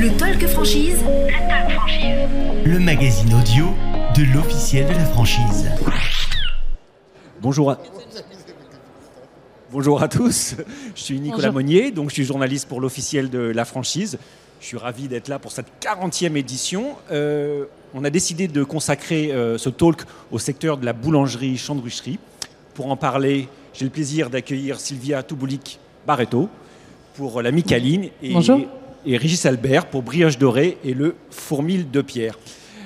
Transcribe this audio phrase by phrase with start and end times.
[0.00, 1.04] Le Talk Franchise.
[1.04, 2.28] Le Talk Franchise.
[2.64, 3.66] Le magazine audio
[4.16, 5.70] de l'officiel de la franchise.
[7.42, 7.78] Bonjour à...
[9.70, 10.56] Bonjour à tous,
[10.94, 14.18] je suis Nicolas Monnier, donc je suis journaliste pour l'officiel de la franchise.
[14.62, 16.96] Je suis ravi d'être là pour cette 40e édition.
[17.10, 22.18] Euh, on a décidé de consacrer euh, ce talk au secteur de la boulangerie chandrucherie.
[22.72, 26.48] Pour en parler, j'ai le plaisir d'accueillir Sylvia Touboulik Barreto
[27.16, 28.60] pour la Micaline et, Bonjour.
[29.06, 32.38] Et Régis Albert pour Brioche Dorée et le Fourmille de Pierre.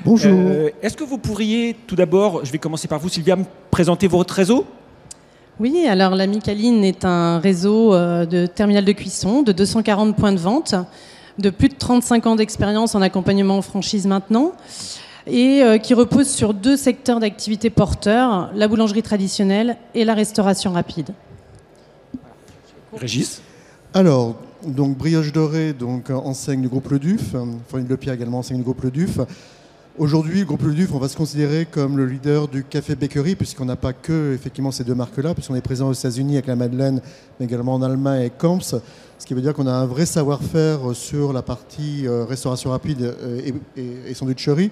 [0.04, 0.32] Bonjour.
[0.32, 4.06] Euh, Est-ce que vous pourriez tout d'abord, je vais commencer par vous Sylvia, me présenter
[4.06, 4.66] votre réseau?
[5.60, 10.32] Oui, alors la Micaline est un réseau euh, de terminal de cuisson de 240 points
[10.32, 10.74] de vente,
[11.38, 14.52] de plus de 35 ans d'expérience en accompagnement en franchise maintenant,
[15.26, 20.72] et euh, qui repose sur deux secteurs d'activité porteurs, la boulangerie traditionnelle et la restauration
[20.72, 21.10] rapide.
[22.92, 23.40] Régis?
[23.94, 28.14] Alors, donc Brioche Dorée, donc euh, enseigne du groupe Le Duf, euh, Fournier de Pierre
[28.14, 29.18] également enseigne du groupe Le Duf.
[29.96, 33.36] Aujourd'hui, le groupe Le Duf, on va se considérer comme le leader du café bakery,
[33.36, 36.56] puisqu'on n'a pas que effectivement ces deux marques-là, puisqu'on est présent aux États-Unis avec la
[36.56, 37.00] Madeleine,
[37.38, 40.94] mais également en Allemagne avec Camps, ce qui veut dire qu'on a un vrai savoir-faire
[40.94, 44.70] sur la partie euh, restauration rapide euh, et, sandwicherie.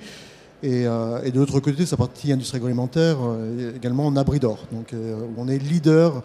[0.62, 4.58] Et, euh, de l'autre côté, sa partie industrie agroalimentaire, euh, également en abri d'or.
[4.70, 6.20] Donc, euh, on est leader euh,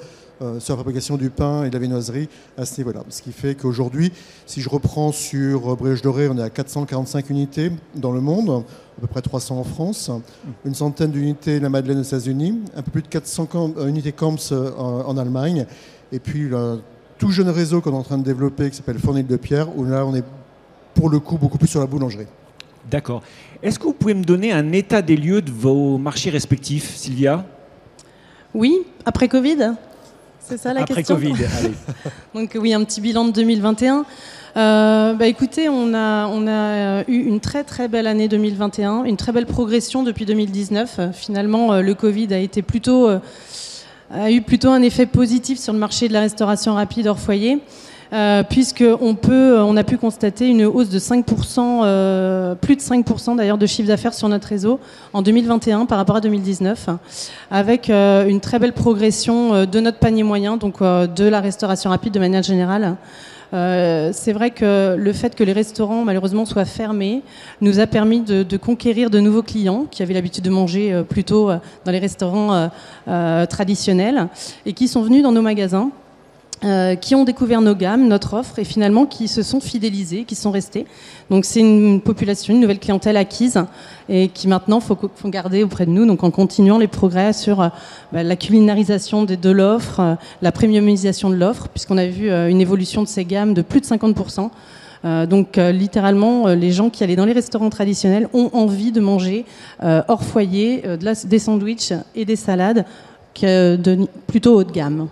[0.60, 3.04] sur la fabrication du pain et de la viennoiserie à ce niveau-là.
[3.10, 4.12] Ce qui fait qu'aujourd'hui,
[4.46, 8.64] si je reprends sur euh, Brioche Dorée, on est à 445 unités dans le monde,
[8.98, 10.12] à peu près 300 en France,
[10.66, 14.12] une centaine d'unités la Madeleine aux États-Unis, un peu plus de 400 camp- euh, unités
[14.12, 15.66] Camps euh, en, en Allemagne,
[16.12, 16.82] et puis le
[17.18, 19.84] tout jeune réseau qu'on est en train de développer qui s'appelle Fournil de Pierre, où
[19.86, 20.24] là on est
[20.94, 22.28] pour le coup beaucoup plus sur la boulangerie.
[22.92, 23.22] D'accord.
[23.64, 27.44] Est-ce que vous pouvez me donner un état des lieux de vos marchés respectifs, Sylvia?
[28.54, 29.74] Oui, après Covid?
[30.48, 31.74] C'est ça la Après question Covid, allez.
[32.34, 34.06] Donc oui, un petit bilan de 2021.
[34.56, 39.18] Euh, bah écoutez, on a, on a eu une très très belle année 2021, une
[39.18, 40.96] très belle progression depuis 2019.
[41.00, 43.20] Euh, Finalement, euh, le Covid a été plutôt euh,
[44.10, 47.60] a eu plutôt un effet positif sur le marché de la restauration rapide hors foyer.
[48.14, 52.82] Euh, puisque on peut, on a pu constater une hausse de 5%, euh, plus de
[52.82, 54.80] 5% d'ailleurs de chiffre d'affaires sur notre réseau
[55.14, 56.90] en 2021 par rapport à 2019,
[57.52, 61.42] avec euh, une très belle progression euh, de notre panier moyen, donc euh, de la
[61.42, 62.96] restauration rapide de manière générale.
[63.54, 67.22] Euh, c'est vrai que le fait que les restaurants malheureusement soient fermés
[67.62, 71.50] nous a permis de, conquérir de nouveaux clients qui avaient l'habitude de manger euh, plutôt
[71.50, 72.68] euh, dans les restaurants euh,
[73.08, 74.28] euh, traditionnels
[74.66, 75.92] et qui sont venus dans nos magasins
[76.64, 80.34] euh, qui ont découvert nos gammes, notre offre, et finalement qui se sont fidélisés, qui
[80.34, 80.88] sont restés.
[81.30, 83.64] Donc c'est une population, une nouvelle clientèle acquise,
[84.10, 87.62] et qui maintenant faut, faut garder auprès de nous, donc en continuant les progrès sur
[87.62, 87.68] euh,
[88.12, 93.04] bah, la culinarisation de, l'offre, euh, la premiumisation de l'offre, puisqu'on a vu une évolution
[93.04, 94.50] de ces gammes de plus de 50%.
[95.06, 99.46] Euh, donc littéralement, les gens qui allaient dans les restaurants traditionnels ont envie de manger
[99.84, 102.84] hors foyer des sandwichs et des salades
[104.26, 105.08] plutôt haut de gamme.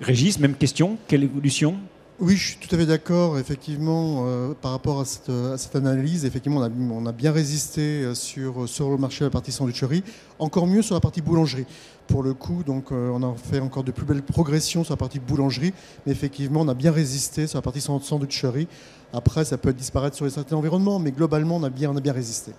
[0.00, 0.98] Régis, même question.
[1.08, 1.76] Quelle évolution
[2.20, 3.38] Oui, je suis tout à fait d'accord.
[3.38, 7.32] Effectivement, euh, par rapport à cette, à cette analyse, effectivement, on a, on a bien
[7.32, 10.02] résisté euh, sur, sur le marché de la partie sandwicherie,
[10.38, 11.64] encore mieux sur la partie boulangerie.
[12.08, 14.98] Pour le coup, donc, euh, on a fait encore de plus belles progressions sur la
[14.98, 15.72] partie boulangerie,
[16.04, 18.68] mais effectivement, on a bien résisté sur la partie sand- sandwicherie.
[19.14, 22.12] Après, ça peut disparaître sur certains environnements, mais globalement, on a bien, on a bien
[22.12, 22.52] résisté.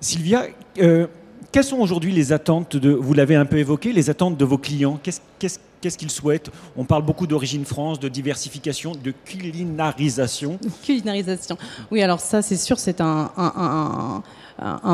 [0.00, 0.46] Sylvia,
[0.78, 1.06] euh,
[1.54, 4.58] quelles sont aujourd'hui les attentes de, vous l'avez un peu évoqué, les attentes de vos
[4.58, 4.98] clients?
[5.00, 6.50] Qu'est-ce qu'ils souhaitent?
[6.76, 10.58] On parle beaucoup d'origine France, de diversification, de culinarisation.
[10.82, 11.56] Culinarisation.
[11.92, 13.30] Oui, alors ça, c'est sûr, c'est un,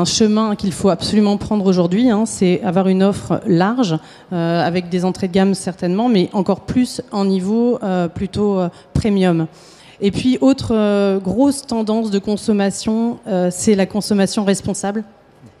[0.05, 2.11] chemin qu'il faut absolument prendre aujourd'hui.
[2.11, 2.27] hein.
[2.27, 3.97] c'est avoir une offre large,
[4.31, 8.69] euh, avec des entrées de gamme certainement, mais encore plus en niveau euh, plutôt euh,
[8.93, 9.47] premium.
[9.99, 13.19] Et puis, autre grosse tendance de consommation,
[13.51, 15.03] c'est la consommation responsable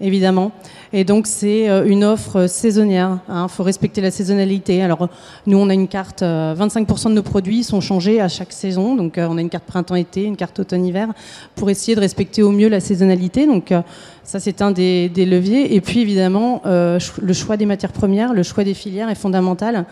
[0.01, 0.51] évidemment.
[0.93, 3.19] Et donc c'est euh, une offre saisonnière.
[3.29, 4.81] Il faut respecter la saisonnalité.
[4.83, 5.09] Alors
[5.45, 8.95] nous, on a une carte, euh, 25% de nos produits sont changés à chaque saison.
[8.95, 11.09] Donc euh, on a une carte printemps-été, une carte automne-hiver,
[11.55, 13.45] pour essayer de respecter au mieux la saisonnalité.
[13.45, 13.81] Donc euh,
[14.23, 15.75] ça, c'est un des, leviers.
[15.75, 19.85] Et puis évidemment, euh, le choix des matières premières, le choix des filières est fondamental.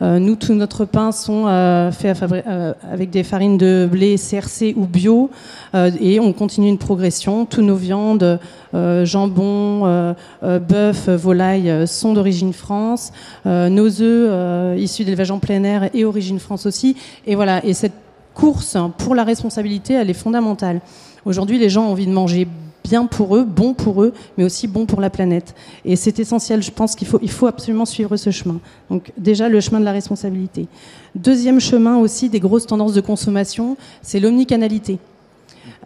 [0.00, 4.74] Euh, nous, tout notre pain sont euh, faits euh, avec des farines de blé CRC
[4.76, 5.30] ou bio,
[5.74, 7.46] et on continue une progression.
[7.46, 8.38] Tous nos viandes,
[8.72, 13.12] jambon, bœuf, volaille sont d'origine France.
[13.44, 16.96] Nos œufs issus d'élevage en plein air et origine France aussi.
[17.26, 17.64] Et voilà.
[17.64, 17.94] Et cette
[18.34, 20.80] course pour la responsabilité, elle est fondamentale.
[21.24, 22.46] Aujourd'hui, les gens ont envie de manger
[22.92, 25.54] bien pour eux, bon pour eux, mais aussi bon pour la planète.
[25.86, 28.60] Et c'est essentiel, je pense qu'il faut, absolument suivre ce chemin.
[28.90, 30.68] Donc déjà, le chemin de la responsabilité.
[31.14, 34.98] Deuxième chemin aussi des grosses tendances de consommation, c'est l'omnicanalité.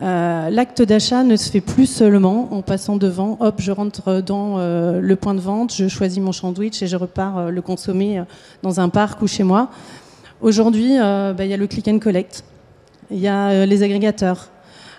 [0.01, 5.15] L'acte d'achat ne se fait plus seulement en passant devant, hop, je rentre dans le
[5.15, 8.21] point de vente, je choisis mon sandwich et je repars le consommer
[8.65, 9.71] dans un parc ou chez moi.
[10.41, 12.43] Aujourd'hui, bah, il y a le click and collect,
[13.13, 14.51] il y a les agrégateurs,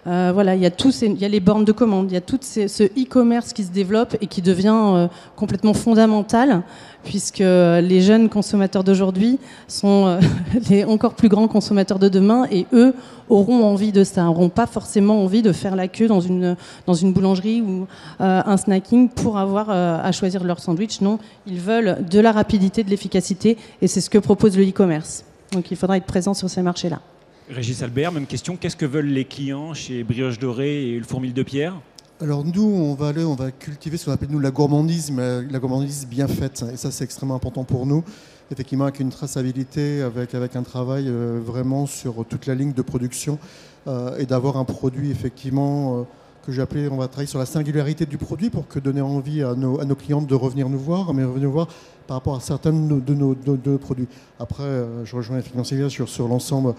[0.07, 0.71] euh, voilà, il y a
[1.01, 3.71] il y a les bornes de commande, il y a tout ce e-commerce qui se
[3.71, 6.63] développe et qui devient euh, complètement fondamental,
[7.03, 9.37] puisque les jeunes consommateurs d'aujourd'hui
[9.67, 10.19] sont euh,
[10.69, 12.93] les encore plus grands consommateurs de demain, et eux
[13.27, 16.55] auront envie de ça, n'auront pas forcément envie de faire la queue dans une
[16.85, 17.87] dans une boulangerie ou
[18.19, 21.01] un snacking pour avoir à choisir leur sandwich.
[21.01, 25.25] Non, ils veulent de la rapidité, de l'efficacité, et c'est ce que propose le e-commerce.
[25.51, 27.01] Donc il faudra être présent sur ces marchés-là.
[27.49, 28.57] Régis Albert, même question.
[28.57, 31.79] Qu'est-ce que veulent les clients chez Brioche Dorée et le Fourmille de Pierre?
[32.19, 36.27] Alors nous, on va cultiver ce qu'on appelle nous la gourmandise, mais la gourmandise bien
[36.27, 36.65] faite.
[36.73, 38.03] Et ça, c'est extrêmement important pour nous.
[38.51, 43.39] Effectivement, avec une traçabilité, avec, un travail euh, vraiment sur toute la ligne de production
[43.87, 46.03] euh, et d'avoir un produit effectivement euh,
[46.45, 49.41] que j'ai appelé, on va travailler sur la singularité du produit pour que donner envie
[49.41, 51.67] à nos, à nos clients de revenir nous voir, mais revenir nous voir
[52.07, 54.07] par rapport à certains de nos, produits.
[54.39, 56.73] Après, je rejoins effectivement Sylvia sur, sur l'ensemble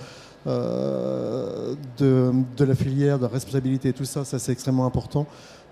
[0.47, 5.27] euh, de, de, la filière, de la responsabilité, tout ça, ça c'est extrêmement important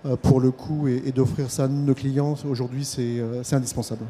[0.05, 4.05] euh, pour le coup et, d'offrir ça à nos clients aujourd'hui, c'est euh, indispensable.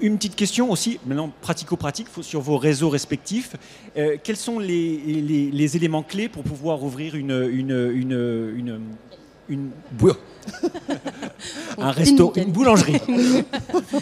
[0.00, 3.56] Une petite question aussi, maintenant pratico-pratique, sur vos réseaux respectifs.
[4.22, 4.96] quels sont les,
[5.50, 7.32] les, éléments clés pour pouvoir ouvrir une
[9.48, 9.70] une,
[11.78, 12.98] un resto, une, boulangerie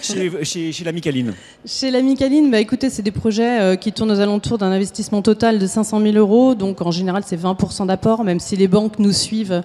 [0.02, 1.34] chez, chez, chez, la Micaline.
[1.66, 5.22] Chez la Micaline, bah, écoutez, c'est des projets euh, qui tournent aux alentours d'un investissement
[5.22, 6.54] total de 500 000 euros.
[6.54, 9.62] Donc en général, c'est 20% d'apport, même si les banques nous suivent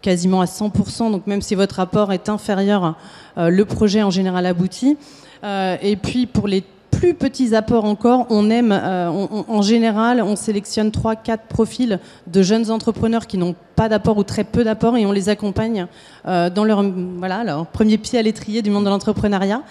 [0.00, 1.10] quasiment à 100%.
[1.10, 2.96] Donc même si votre apport est inférieur,
[3.38, 4.96] euh, le projet en général aboutit.
[5.44, 6.62] Euh, et puis pour les
[6.92, 11.98] plus petits apports encore, on aime, euh, en général, on sélectionne 3-4 profils
[12.28, 15.86] de jeunes entrepreneurs qui n'ont pas d'apport ou très peu d'apport et on les accompagne
[16.28, 16.84] euh, dans leur,
[17.18, 19.62] voilà, leur premier pied à l'étrier du monde de l'entrepreneuriat.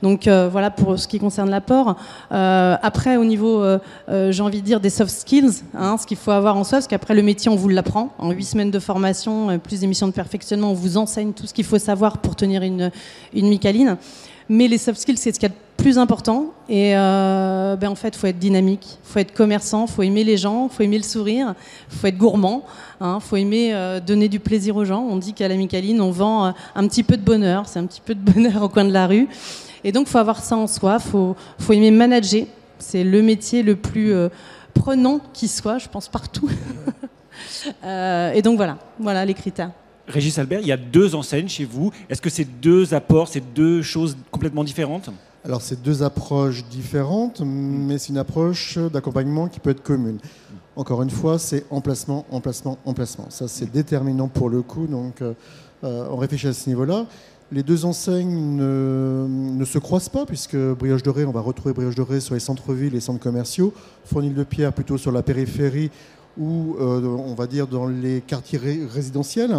[0.00, 1.96] Donc euh, voilà pour ce qui concerne l'apport.
[2.30, 3.62] après, au niveau,
[4.08, 6.86] j'ai envie de dire des soft skills, hein, ce qu'il faut avoir en soi, parce
[6.86, 8.14] qu'après le métier, on vous l'apprend.
[8.18, 11.66] En 8 semaines de formation, plus d'émissions de perfectionnement, on vous enseigne tout ce qu'il
[11.66, 12.90] faut savoir pour tenir une,
[13.34, 13.98] une micaline.
[14.52, 16.46] Mais les soft skills, c'est ce qu'il y a de plus important.
[16.68, 20.02] Et euh, ben en fait, il faut être dynamique, il faut être commerçant, il faut
[20.02, 21.54] aimer les gens, il faut aimer le sourire,
[21.88, 22.64] il faut être gourmand,
[23.00, 25.06] hein, faut aimer euh, donner du plaisir aux gens.
[25.08, 27.86] On dit qu'à la Micaline, on vend euh, un petit peu de bonheur, c'est un
[27.86, 29.28] petit peu de bonheur au coin de la rue.
[29.84, 32.46] Et donc, il faut avoir ça en soi, faut, faut, aimer manager.
[32.80, 34.12] C'est le métier le plus
[34.74, 36.50] prenant qui soit, je pense, partout.
[37.84, 39.70] et donc, voilà, voilà les critères.
[40.10, 41.92] Régis Albert, il y a deux enseignes chez vous.
[42.08, 45.10] Est-ce que c'est deux apports, c'est deux choses complètement différentes
[45.44, 50.18] Alors, c'est deux approches différentes, mais c'est une approche d'accompagnement qui peut être commune.
[50.76, 53.26] Encore une fois, c'est emplacement, emplacement, emplacement.
[53.30, 54.86] Ça, c'est déterminant pour le coup.
[54.86, 55.34] Donc, euh,
[55.84, 57.06] euh, on réfléchit à ce niveau-là.
[57.52, 62.20] Les deux enseignes ne, se croisent pas, puisque Brioche Dorée, on va retrouver Brioche Dorée
[62.20, 63.74] sur les centres-villes et centres commerciaux,
[64.04, 65.90] Fournil de Pierre plutôt sur la périphérie
[66.38, 68.60] ou euh, on va dire dans les quartiers
[68.92, 69.54] résidentiels.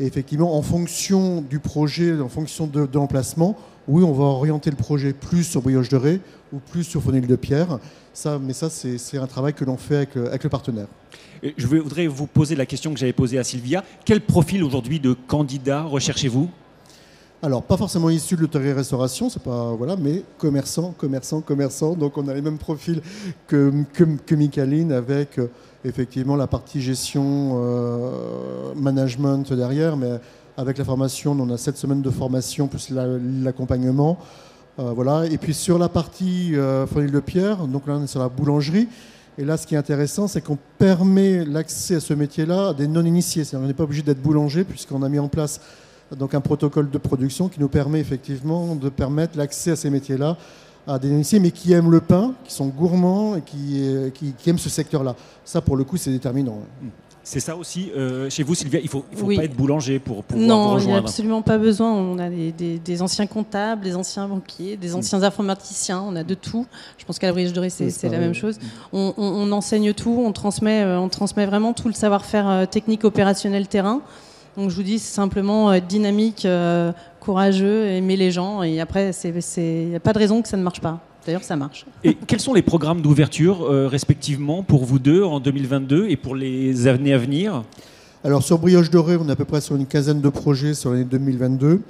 [0.00, 3.56] Et effectivement, en fonction du projet, en fonction de, l'emplacement,
[3.88, 6.20] oui, on va orienter le projet plus sur Brioche de Ré
[6.52, 7.78] ou plus sur Fonil de Pierre.
[8.12, 10.86] Ça, mais ça, c'est un travail que l'on fait avec, avec, le partenaire.
[11.56, 13.84] je voudrais vous poser la question que j'avais posée à Sylvia.
[14.04, 16.48] Quel profil aujourd'hui de candidat recherchez-vous?
[17.42, 21.94] Alors, pas forcément issu de l'hôtellerie-restauration, c'est pas voilà, mais commerçant, commerçant, commerçant.
[21.94, 23.02] Donc, on a les mêmes profils
[23.46, 25.48] que que, que avec euh,
[25.86, 30.20] effectivement la partie gestion, euh, management derrière, mais
[30.56, 34.18] avec la formation, on a 7 semaines de formation plus l'accompagnement.
[34.78, 35.26] Euh, voilà.
[35.26, 38.88] Et puis sur la partie euh, de Pierre, donc là on est sur la boulangerie.
[39.38, 42.88] Et là, ce qui est intéressant, c'est qu'on permet l'accès à ce métier-là à des
[42.88, 43.44] non-initiés.
[43.44, 45.60] C'est-à-dire n'est pas obligé d'être boulanger puisqu'on a mis en place
[46.16, 50.38] donc un protocole de production qui nous permet effectivement de permettre l'accès à ces métiers-là
[50.86, 54.34] à des initiés, mais qui aiment le pain, qui sont gourmands et qui, euh, qui,
[54.48, 55.16] aiment ce secteur-là.
[55.44, 56.58] Ça, pour le coup, c'est déterminant.
[57.24, 58.78] C'est ça aussi euh, chez vous, Sylvia.
[58.78, 60.78] Il ne faut, faut pas être boulanger pour pouvoir non, vous rejoindre.
[60.78, 61.92] Non, il n'y a absolument pas besoin.
[61.92, 64.94] On a des, des, anciens comptables, des anciens banquiers, des mm.
[64.94, 66.00] anciens informaticiens.
[66.06, 66.66] On a de tout.
[66.98, 68.60] Je pense qu'à la Brioche Dorée, c'est la même chose.
[68.92, 70.22] On, on, enseigne tout.
[70.24, 74.02] On transmet, euh, on transmet vraiment tout le savoir-faire technique, opérationnel, terrain.
[74.56, 76.46] Donc je vous dis, c'est simplement être dynamique,
[77.26, 78.62] courageux, aimer les gens.
[78.62, 81.00] Et après, il n'y a pas de raison que ça ne marche pas.
[81.26, 81.84] D'ailleurs, ça marche.
[82.04, 86.36] Et quels sont les programmes d'ouverture, euh, respectivement, pour vous deux en 2022 et pour
[86.36, 87.64] les années à venir?
[88.22, 90.92] Alors, sur Brioche Dorée, on est à peu près sur une quinzaine de projets sur
[90.92, 91.80] l'année 2022.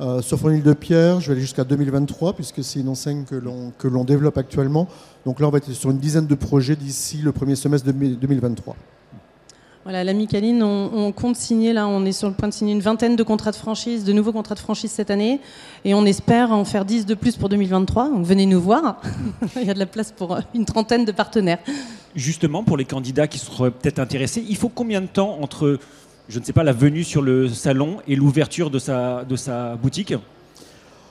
[0.00, 3.88] Euh, sur Fournil de Pierre, je vais aller jusqu'à 2023, puisque c'est une enseigne que
[3.88, 4.88] l'on développe actuellement.
[5.24, 7.92] Donc là, on va être sur une dizaine de projets d'ici le premier semestre de
[7.92, 8.74] 2023.
[9.84, 12.80] Voilà, la Micaline, on, compte signer, là, on est sur le point de signer une
[12.80, 15.40] vingtaine de contrats de franchise, de nouveaux contrats de franchise cette année,
[15.84, 18.10] et on espère en faire 10 de plus pour 2023.
[18.10, 19.00] Donc venez nous voir,
[19.56, 21.58] il y a de la place pour une trentaine de partenaires.
[22.14, 25.80] Justement, pour les candidats qui seraient peut-être intéressés, il faut combien de temps entre,
[26.28, 29.74] je ne sais pas, la venue sur le salon et l'ouverture de sa, de sa
[29.74, 30.14] boutique?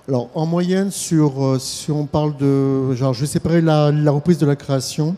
[0.08, 2.94] Alors, en moyenne, sur, euh, si on parle de.
[2.94, 5.16] Genre, je vais séparer la, la reprise de la création.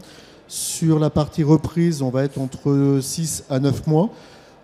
[0.55, 4.11] Sur la partie reprise, on va être entre 6 à 9 mois,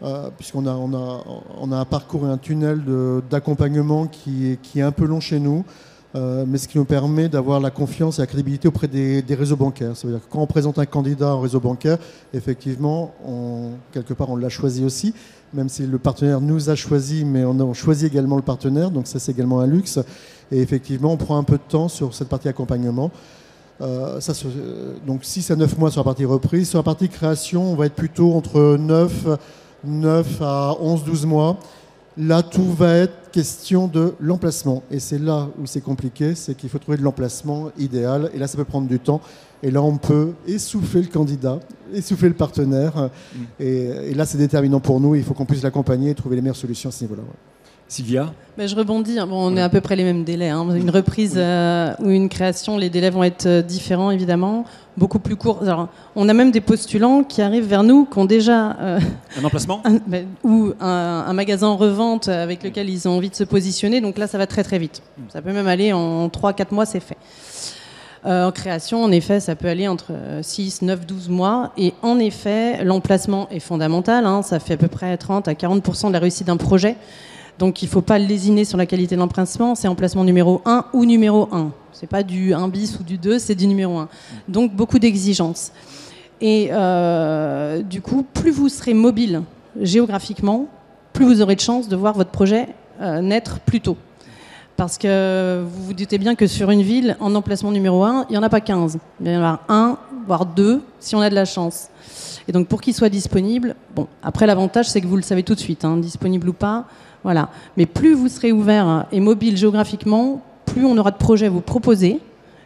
[0.03, 2.83] euh, puisqu'on a, un parcours et un tunnel
[3.27, 5.65] d'accompagnement qui, est, qui est un peu long chez nous.
[6.13, 9.55] Euh, mais ce qui nous permet d'avoir la confiance et la crédibilité auprès des, réseaux
[9.55, 9.97] bancaires.
[9.97, 11.97] Ça veut dire que quand on présente un candidat en réseau bancaire,
[12.35, 15.15] effectivement, on, quelque part, on l'a choisi aussi,
[15.55, 19.07] même si le partenaire nous a choisi, mais on a choisi également le partenaire, donc
[19.07, 19.97] ça c'est également un luxe.
[20.51, 23.09] Et effectivement, on prend un peu de temps sur cette partie accompagnement.
[23.81, 24.33] Euh, ça,
[25.07, 26.69] donc 6 à 9 mois sur la partie reprise.
[26.69, 29.37] Sur la partie création, on va être plutôt entre 9,
[29.85, 31.57] 9 à 11, 12 mois.
[32.17, 34.83] Là, tout va être question de l'emplacement.
[34.91, 38.29] Et c'est là où c'est compliqué, c'est qu'il faut trouver de l'emplacement idéal.
[38.33, 39.21] Et là, ça peut prendre du temps.
[39.61, 41.59] Et là, on peut essouffler le candidat,
[41.93, 43.09] essouffler le partenaire.
[43.33, 43.39] Mm.
[43.59, 45.15] Et, là, c'est déterminant pour nous.
[45.15, 47.23] Il faut qu'on puisse l'accompagner et trouver les meilleures solutions à ce niveau-là.
[47.89, 49.17] Sylvia ben, Je rebondis.
[49.27, 50.49] Bon, on est à peu près les mêmes délais.
[50.49, 50.69] Hein.
[50.75, 54.63] Une reprise euh, ou une création, les délais vont être euh, différents, évidemment,
[54.95, 55.63] beaucoup plus courts.
[56.15, 58.77] on a même des postulants qui arrivent vers nous, qui ont déjà...
[58.79, 58.99] Euh,
[59.41, 63.43] un emplacement ben, Ou un, magasin en revente avec lequel ils ont envie de se
[63.43, 64.01] positionner.
[64.01, 65.01] Donc là, ça va très très vite.
[65.29, 67.17] Ça peut même aller en 3-4 mois, c'est fait.
[68.25, 71.71] En création, en effet, ça peut aller entre 6, 9, 12 mois.
[71.77, 74.25] Et en effet, l'emplacement est fondamental.
[74.25, 74.41] Hein.
[74.41, 76.95] Ça fait à peu près 30 à 40% de la réussite d'un projet.
[77.59, 80.85] Donc il ne faut pas lésiner sur la qualité de l'emplacement, c'est emplacement numéro 1
[80.93, 81.71] ou numéro 1.
[81.91, 84.07] Ce n'est pas du 1 bis ou du 2, c'est du numéro 1.
[84.47, 85.73] Donc beaucoup d'exigences.
[86.39, 89.41] Et euh, du coup, plus vous serez mobile
[89.81, 90.67] géographiquement,
[91.11, 92.69] plus vous aurez de chances de voir votre projet
[93.01, 93.97] euh, naître plus tôt.
[94.79, 98.31] Parce que vous vous doutez bien que sur une ville, en emplacement numéro 1, il
[98.31, 98.97] n'y en a pas 15.
[99.19, 101.89] Il va y en avoir un, voire deux, si on a de la chance.
[102.47, 105.53] Et donc pour qu'il soit disponible, bon, après l'avantage c'est que vous le savez tout
[105.53, 106.85] de suite, hein, disponible ou pas,
[107.25, 107.49] voilà.
[107.75, 111.59] Mais plus vous serez ouvert et mobile géographiquement, plus on aura de projets à vous
[111.59, 112.21] proposer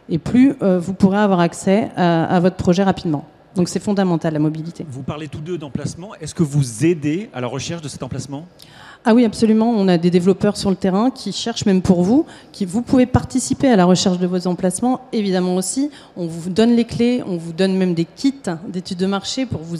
[0.07, 3.25] et plus euh, vous pourrez avoir accès à, votre projet rapidement.
[3.55, 4.85] Donc c'est fondamental la mobilité.
[4.87, 6.13] Vous parlez tous deux d'emplacement.
[6.21, 8.45] Est-ce que vous aidez à la recherche de cet emplacement?
[9.05, 9.69] Ah oui, absolument.
[9.69, 13.05] On a des développeurs sur le terrain qui cherchent même pour vous, qui vous pouvez
[13.05, 15.01] participer à la recherche de vos emplacements.
[15.11, 18.33] Évidemment aussi, on vous donne les clés, on vous donne même des kits
[18.67, 19.77] d'études de marché pour vous,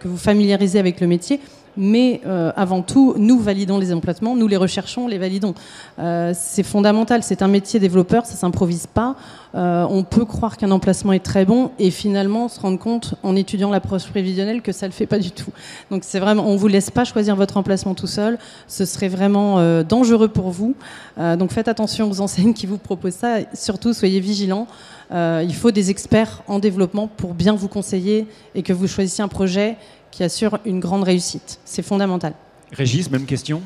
[0.00, 1.40] que vous familiariser avec le métier
[1.78, 5.54] mais euh, avant tout, nous validons les emplacements, nous les recherchons, les validons.
[6.00, 9.14] Euh, c'est fondamental, c'est un métier développeur, ça s'improvise pas.
[9.54, 13.36] Euh, on peut croire qu'un emplacement est très bon et finalement se rendre compte en
[13.36, 15.52] étudiant l'approche prévisionnelle que ça le fait pas du tout.
[15.92, 19.82] Donc c'est vraiment, on vous laisse pas choisir votre emplacement tout seul, ce serait vraiment
[19.84, 20.74] dangereux pour vous.
[21.16, 24.66] donc faites attention aux enseignes qui vous proposent ça, surtout soyez vigilants.
[25.12, 29.28] il faut des experts en développement pour bien vous conseiller et que vous choisissiez un
[29.28, 29.76] projet
[30.10, 31.60] qui assure une grande réussite.
[31.64, 32.34] C'est fondamental.
[32.72, 33.62] Régis, même question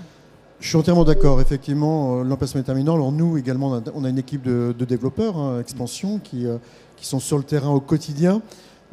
[0.62, 1.40] je suis entièrement d'accord.
[1.40, 2.94] Effectivement, euh, l'emplacement est terminant.
[2.94, 6.56] Alors nous également, on a une équipe de, développeurs, hein, expansion, qui, euh,
[6.96, 8.40] qui, sont sur le terrain au quotidien.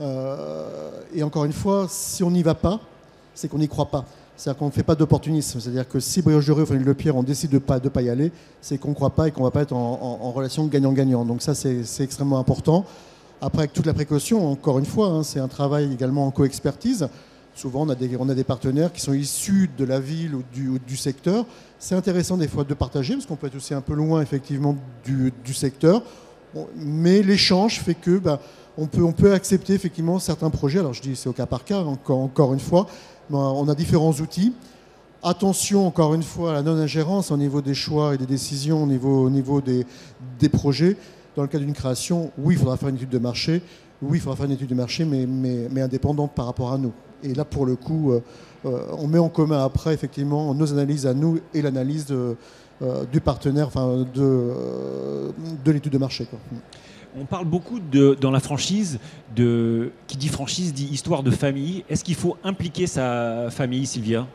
[0.01, 2.79] Euh, et encore une fois, si on n'y va pas,
[3.35, 4.05] c'est qu'on n'y croit pas.
[4.35, 5.59] C'est-à-dire qu'on ne fait pas d'opportunisme.
[5.59, 8.01] C'est-à-dire que si Brioche de Rue Le Pierre, on décide de ne pas, de pas
[8.01, 10.31] y aller, c'est qu'on ne croit pas et qu'on ne va pas être en, en
[10.31, 11.23] relation gagnant-gagnant.
[11.23, 12.85] Donc ça, c'est extrêmement important.
[13.41, 17.09] Après, avec toute la précaution, encore une fois, hein, c'est un travail également en co-expertise.
[17.59, 17.95] Souvent, on a,
[18.35, 20.43] des, partenaires qui sont issus de la ville ou
[20.87, 21.45] du, secteur.
[21.77, 24.77] C'est intéressant des fois de partager, parce qu'on peut être aussi un peu loin effectivement
[25.03, 26.01] du, secteur.
[26.77, 28.39] mais l'échange fait que bah,
[28.77, 30.79] on, peut, accepter effectivement certains projets.
[30.79, 32.87] Alors je dis c'est au cas par cas, encore, une fois.
[33.29, 34.53] on a différents outils.
[35.21, 38.87] Attention, encore une fois, à la non-ingérence au niveau des choix et des décisions, au
[38.87, 39.85] niveau, au niveau des,
[40.39, 40.95] des projets.
[41.35, 43.61] Dans le cas d'une création, oui, il faudra faire une étude de marché.
[44.01, 46.77] Oui, il faudra faire une étude de marché, mais, mais, mais indépendante par rapport à
[46.77, 46.93] nous.
[47.23, 48.21] Et là, pour le coup, euh,
[48.65, 52.35] euh, on met en commun après, effectivement, nos analyses à nous et l'analyse euh,
[53.11, 54.53] du partenaire, enfin, de,
[55.65, 56.27] de l'étude de marché.
[57.19, 58.99] On parle beaucoup de, dans la franchise,
[59.35, 61.83] de, qui dit franchise dit histoire de famille.
[61.89, 64.27] Est-ce qu'il faut impliquer sa famille, Sylvia?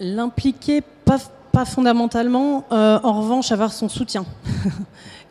[0.00, 1.18] L'impliquer, pas,
[1.52, 2.64] pas fondamentalement.
[2.70, 4.24] en revanche, avoir son soutien.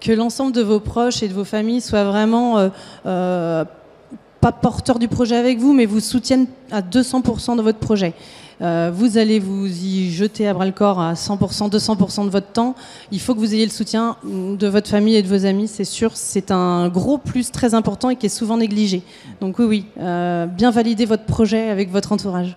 [0.02, 2.70] que l'ensemble de vos proches et de vos familles soient vraiment
[3.04, 8.14] pas porteurs du projet avec vous, mais vous soutiennent à 200% de votre projet.
[8.62, 12.52] Euh, vous allez vous y jeter à bras le corps à 100%, 200% de votre
[12.52, 12.76] temps.
[13.12, 15.84] Il faut que vous ayez le soutien de votre famille et de vos amis, c'est
[15.84, 16.12] sûr.
[16.16, 19.02] C'est un gros plus très important et qui est souvent négligé.
[19.42, 22.56] Donc oui, oui, euh, bien valider votre projet avec votre entourage.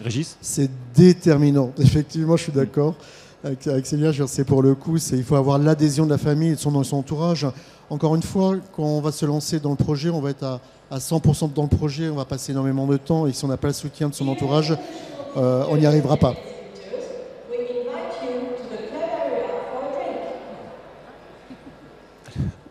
[0.00, 0.36] Régis?
[0.40, 1.72] C'est déterminant.
[1.78, 2.94] Effectivement, je suis d'accord
[3.46, 4.10] avec, avec Célia.
[4.26, 6.96] C'est pour le coup, il faut avoir l'adhésion de la famille et de son, son,
[6.98, 7.46] entourage.
[7.88, 10.60] Encore une fois, quand on va se lancer dans le projet, on va être à,
[10.90, 13.56] à 100% dans le projet, on va passer énormément de temps et si on n'a
[13.56, 14.76] pas le soutien de son entourage,
[15.36, 16.34] euh, on n'y arrivera pas.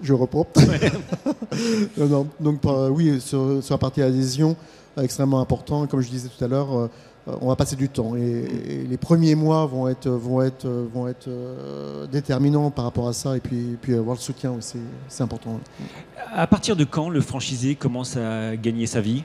[0.01, 0.45] Je reprends.
[1.97, 2.27] non, non.
[2.39, 2.59] Donc
[2.91, 4.55] oui, sur, sur, la partie adhésion,
[5.01, 5.87] extrêmement important.
[5.87, 6.89] Comme je disais tout à l'heure, euh,
[7.27, 8.15] on va passer du temps.
[8.15, 13.07] Et, et, les premiers mois vont être, vont être, vont être euh, déterminants par rapport
[13.07, 13.35] à ça.
[13.35, 14.77] Et puis, puis avoir le soutien aussi,
[15.07, 15.59] c'est important.
[16.33, 19.23] À partir de quand le franchisé commence à gagner sa vie?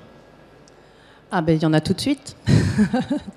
[1.32, 2.36] Ah ben il y en a tout de suite.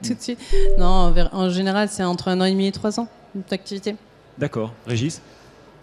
[0.04, 0.40] tout de suite.
[0.80, 3.08] Non, en général, c'est entre un an et demi et trois ans
[3.50, 3.96] d'activité.
[4.38, 4.74] D'accord.
[4.88, 5.22] Régis?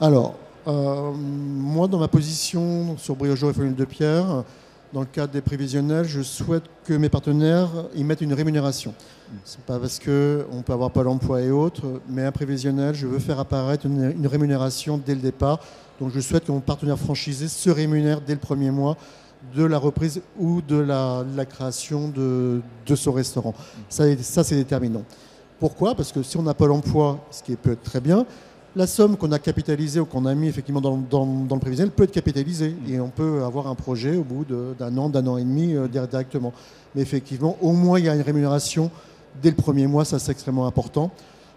[0.00, 0.34] Alors,
[0.66, 4.44] euh, moi, dans ma position sur Brioche et Famille de Pierre,
[4.92, 8.94] dans le cadre des prévisionnels, je souhaite que mes partenaires y mettent une rémunération.
[9.44, 13.20] C'est pas parce qu'on peut avoir pas l'emploi et autres, mais un prévisionnel, je veux
[13.20, 15.61] faire apparaître une, rémunération dès le départ.
[16.00, 18.97] Donc je souhaite que mon partenaire franchisé se rémunère dès le premier mois
[19.54, 23.54] de la reprise ou de la, de la création de, de, son restaurant.
[23.88, 25.04] Ça, ça c'est déterminant.
[25.61, 25.94] Pourquoi?
[25.94, 28.26] Parce que si on n'a pas l'emploi, ce qui peut être très bien,
[28.76, 31.92] la somme qu'on a capitalisée ou qu'on a mis effectivement dans, dans, dans, le prévisionnel
[31.92, 34.44] peut être capitalisée et on peut avoir un projet au bout
[34.78, 36.52] d'un an, d'un an et demi euh, directement.
[36.94, 38.90] Mais effectivement, au moins il y a une rémunération
[39.42, 41.10] dès le premier mois, ça c'est extrêmement important.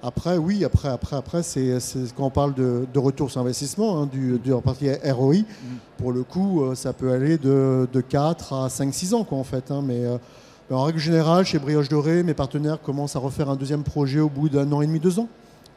[0.05, 1.77] Après, oui, après, après, après, c'est
[2.17, 5.43] quand on parle de, de retour sur investissement, hein, du, du partie ROI, mmh.
[5.98, 9.72] pour le coup, ça peut aller de, de 4 à 5-6 ans, quoi, en fait.
[9.72, 10.17] Hein, mais, euh,
[10.70, 14.20] mais, en règle générale, chez Brioche Dorée, mes partenaires commencent à refaire un deuxième projet
[14.20, 15.29] au bout d'un an et demi, deux ans.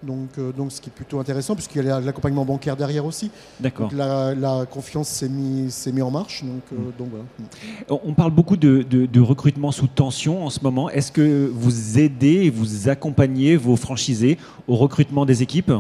[0.03, 3.31] Donc, euh, donc, ce qui est plutôt intéressant, puisqu'il y a l'accompagnement bancaire derrière aussi.
[3.61, 3.91] D'accord.
[3.95, 6.45] La, la, confiance s'est mise mis en marche.
[6.45, 6.93] Donc, euh, mmh.
[6.99, 8.03] donc voilà.
[8.05, 10.91] On parle beaucoup de, de, de, recrutement sous tension en ce moment.
[10.91, 15.73] Est-ce que vous aidez et vous accompagnez vos franchisés au recrutement des équipes?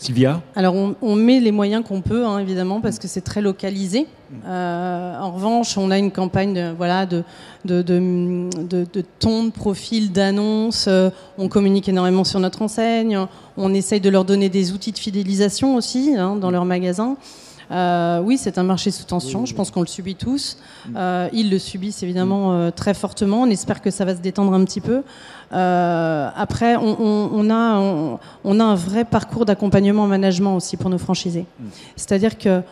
[0.00, 4.06] Sylvia Alors on, met les moyens qu'on peut, hein, évidemment, parce que c'est très localisé.
[4.46, 7.22] Euh, en revanche, on a une campagne de, voilà, de,
[7.66, 10.86] de, de, ton, de profil, d'annonce.
[10.88, 13.26] Euh, on communique énormément sur notre enseigne.
[13.58, 17.16] On essaye de leur donner des outils de fidélisation aussi hein, dans leur magasin.
[17.70, 19.46] Euh, oui, c'est un marché sous tension.
[19.46, 20.58] Je pense qu'on le subit tous.
[20.96, 23.42] Euh, ils le subissent évidemment euh, très fortement.
[23.42, 25.02] On espère que ça va se détendre un petit peu.
[25.52, 31.46] Après, on, a, un vrai parcours d'accompagnement en management aussi pour nos franchisés.
[31.96, 32.62] C'est-à-dire que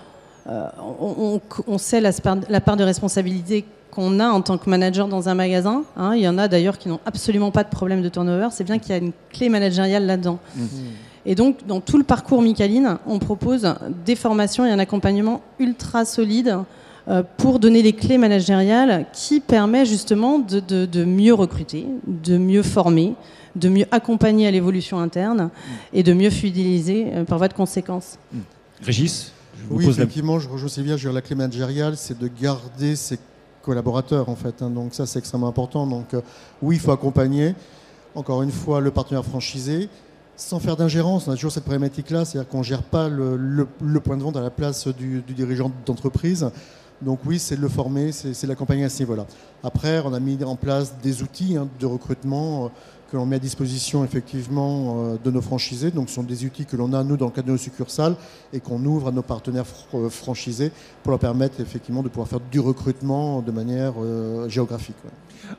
[0.48, 2.12] on, sait la,
[2.60, 5.82] part de responsabilité qu'on a en tant que manager dans un magasin.
[5.96, 6.12] Hein.
[6.14, 8.48] Il y en a d'ailleurs qui n'ont absolument pas de problème de turnover.
[8.52, 10.38] C'est bien qu'il y a une clé managériale là-dedans.
[11.28, 13.74] Et donc, dans tout le parcours Micaline, on propose
[14.06, 16.56] des formations et un accompagnement ultra solide
[17.06, 22.38] euh, pour donner les clés managériales qui permet justement de, de, de, mieux recruter, de
[22.38, 23.12] mieux former,
[23.56, 25.50] de mieux accompagner à l'évolution interne
[25.92, 28.18] et de mieux fidéliser euh, par voie de conséquence.
[28.32, 28.38] Mmh.
[28.82, 30.44] Régis je Oui, effectivement, la...
[30.44, 33.18] je rejoins Sylvia, je la clé managériale, c'est de garder ses
[33.60, 34.62] collaborateurs en fait.
[34.62, 35.86] Hein, donc ça, c'est extrêmement important.
[35.86, 36.22] Donc euh,
[36.62, 37.54] oui, il faut accompagner,
[38.14, 39.90] encore une fois, le partenaire franchisé
[40.38, 43.66] sans faire d'ingérence, on a toujours cette problématique-là, c'est-à-dire qu'on ne gère pas le,
[44.02, 46.48] point de vente à la place du, du dirigeant d'entreprise.
[47.02, 49.26] Donc oui, c'est de le former, c'est l'accompagner à ce niveau-là.
[49.62, 52.68] Après, on a mis en place des outils hein, de recrutement euh,
[53.10, 55.90] que l'on met à disposition effectivement euh, de nos franchisés.
[55.90, 58.16] Donc ce sont des outils que l'on a, nous, dans le cadre de nos succursales
[58.52, 60.70] et qu'on ouvre à nos partenaires fr euh, franchisés
[61.02, 64.96] pour leur permettre effectivement de pouvoir faire du recrutement de manière euh, géographique.
[65.04, 65.10] Ouais.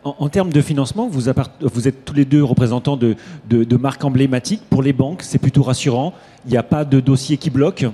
[0.04, 1.22] En, en, termes de financement, vous,
[1.62, 3.16] vous, êtes tous les deux représentants de,
[3.50, 4.62] de, de marques emblématiques.
[4.70, 6.14] Pour les banques, c'est plutôt rassurant.
[6.46, 7.86] Il n'y a pas de dossier qui bloque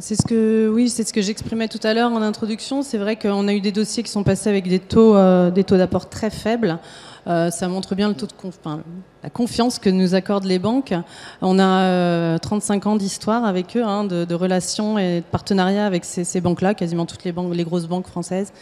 [0.00, 2.82] c'est ce que oui, c'est ce que j'exprimais tout à l'heure en introduction.
[2.82, 5.64] C'est vrai qu'on a eu des dossiers qui sont passés avec des taux, euh, des
[5.64, 6.78] taux d'apport très faibles.
[7.26, 8.32] Euh, ça montre bien le taux de
[9.22, 10.94] la confiance que nous accordent les banques.
[11.42, 16.04] On a euh, 35 ans d'histoire avec eux, hein, de, relations et de partenariats avec
[16.04, 18.52] ces, banques-là, quasiment toutes les banques, grosses banques françaises.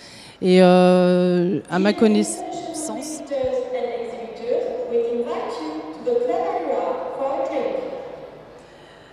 [0.43, 2.43] Et euh, à ma connaissance.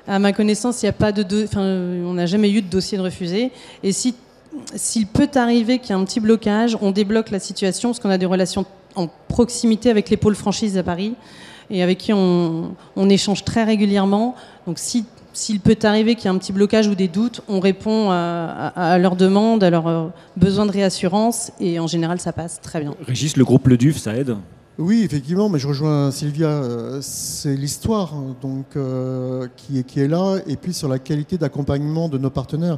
[0.05, 3.03] À ma connaissance, il a pas de, enfin, on n'a jamais eu de dossier de
[3.03, 3.51] refusé.
[3.83, 4.15] Et si
[4.75, 8.09] s'il peut arriver qu'il y ait un petit blocage, on débloque la situation parce qu'on
[8.09, 11.15] a des relations en proximité avec les pôles franchises à Paris
[11.69, 14.35] et avec qui on, on échange très régulièrement.
[14.67, 17.59] Donc si s'il peut arriver qu'il y ait un petit blocage ou des doutes, on
[17.59, 22.61] répond à, leurs demandes, à leurs euh, besoins de réassurance, et en général, ça passe
[22.61, 22.93] très bien.
[23.05, 24.37] Régis, le groupe Le Duf, ça aide?
[24.77, 26.47] Oui, effectivement, mais je rejoins Sylvia.
[26.47, 28.77] Euh, c'est l'histoire hein, donc
[29.57, 32.77] qui, est, qui est là, et puis sur la qualité d'accompagnement de nos partenaires.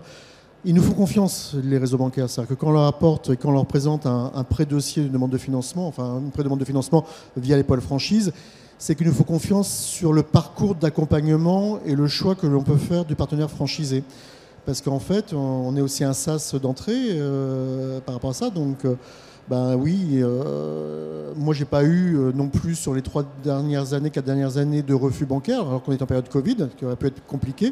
[0.67, 2.27] Ils nous font confiance, les réseaux bancaires.
[2.27, 5.29] C'est-à-dire que quand on leur apporte et quand on leur présente un, pré-dossier, une demande
[5.29, 7.05] de financement, enfin une pré-demande de financement
[7.37, 8.33] via les pôles franchises,
[8.79, 12.77] c'est qu'il nous faut confiance sur le parcours d'accompagnement et le choix que l'on peut
[12.77, 14.03] faire du partenaire franchisé.
[14.65, 18.49] Parce qu'en fait, on est aussi un SAS d'entrée euh, par rapport à ça.
[18.49, 18.95] Donc, euh,
[19.47, 24.25] ben oui, euh, moi, j'ai pas eu non plus sur les trois dernières années, quatre
[24.25, 27.23] dernières années de refus bancaire, alors qu'on est en période Covid, qui aurait pu être
[27.27, 27.71] compliqué.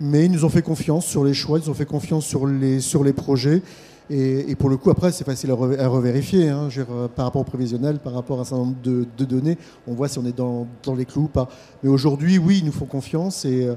[0.00, 2.46] Mais ils nous ont fait confiance sur les choix, ils nous ont fait confiance sur
[2.46, 3.62] les, sur les projets.
[4.10, 6.48] Et, pour le coup, après, c'est facile à, revérifier.
[6.48, 6.68] Hein.
[6.78, 10.08] Euh, par rapport au prévisionnel, par rapport à un certain nombre de, données, on voit
[10.08, 11.48] si on est dans, les clous ou pas.
[11.82, 13.74] Mais aujourd'hui, oui, ils nous font confiance et, euh,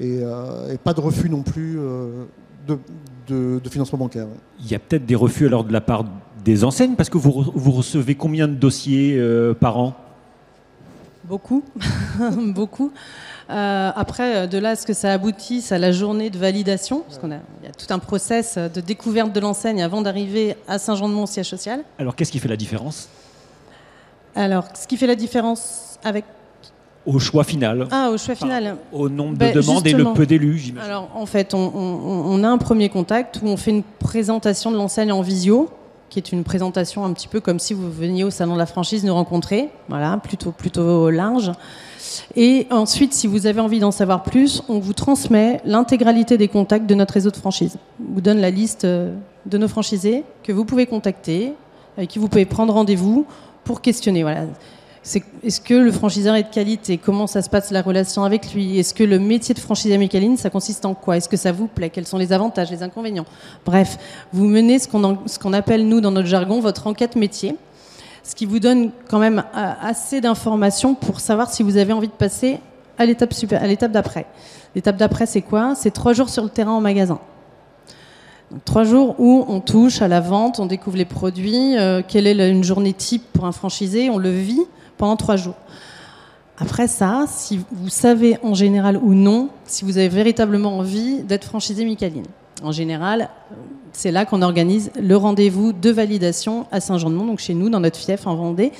[0.00, 1.78] euh, pas de refus non plus
[2.66, 4.26] de, financement bancaire.
[4.60, 6.04] Il y a peut-être des refus alors de la part
[6.42, 9.20] des enseignes, parce que vous recevez combien de dossiers
[9.60, 9.94] par an?
[11.24, 11.64] Beaucoup,
[12.38, 12.92] beaucoup.
[13.50, 17.00] Euh, après, euh, de là à ce que ça aboutisse à la journée de validation,
[17.00, 21.26] parce qu'il y a tout un process de découverte de l'enseigne avant d'arriver à Saint-Jean-de-Mont,
[21.26, 21.80] siège social.
[21.98, 23.08] Alors, qu'est-ce qui fait la différence?
[24.34, 26.24] Alors, ce qui fait la différence avec
[27.06, 27.86] au choix final.
[27.90, 28.76] Ah, au choix final.
[28.92, 30.90] au nombre de ben, demandes et le peu d'élus, j'imagine.
[30.90, 34.76] Alors, en fait, on, on, a un premier contact où on fait une présentation de
[34.76, 35.68] l'enseigne en visio,
[36.14, 38.66] qui est une présentation un petit peu comme si vous veniez au salon de la
[38.66, 39.70] franchise nous rencontrer.
[39.88, 41.50] Voilà, plutôt, plutôt large.
[42.36, 46.86] Et ensuite, si vous avez envie d'en savoir plus, on vous transmet l'intégralité des contacts
[46.86, 47.78] de notre réseau de franchise.
[48.00, 49.12] On vous donne la liste euh,
[49.46, 51.54] de nos franchisés que vous pouvez contacter,
[51.96, 53.26] avec qui vous pouvez prendre rendez-vous
[53.64, 54.22] pour questionner.
[54.22, 54.44] Voilà.
[55.04, 56.96] Est-ce que le franchiseur est de qualité?
[56.96, 58.78] Comment ça se passe la relation avec lui?
[58.78, 61.18] Est-ce que le métier de franchisé Micaline, ça consiste en quoi?
[61.18, 61.90] Est-ce que ça vous plaît?
[61.90, 63.26] Quels sont les avantages, les inconvénients?
[63.66, 63.98] Bref,
[64.32, 67.56] vous menez ce qu'on appelle, nous, dans notre jargon, votre enquête métier.
[68.22, 72.08] Ce qui vous donne quand même euh, assez d'informations pour savoir si vous avez envie
[72.08, 72.58] de passer
[72.96, 74.24] à l'étape d'après.
[74.74, 75.74] L'étape d'après, c'est quoi?
[75.74, 77.18] C'est trois jours sur le terrain en magasin.
[78.64, 82.50] trois jours où on touche à la vente, on découvre les produits, euh, quelle est
[82.50, 84.62] une journée type pour un franchisé, on le vit
[84.96, 85.54] pendant trois jours.
[86.58, 91.44] Après ça, si vous savez en général ou non si vous avez véritablement envie d'être
[91.44, 92.26] franchisé Micaline.
[92.62, 93.28] En général,
[93.92, 97.98] c'est là qu'on organise le rendez-vous de validation à Saint-Jean-de-Mont, donc chez nous, dans notre
[97.98, 98.72] fief en Vendée,